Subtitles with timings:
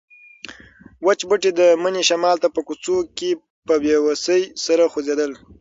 [1.05, 3.31] وچ بوټي د مني شمال ته په کوڅه کې
[3.67, 5.31] په بې وسۍ سره خوځېدل.